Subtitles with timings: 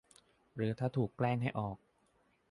[0.55, 1.77] หรือถ้าถูกแกล้งให้ออก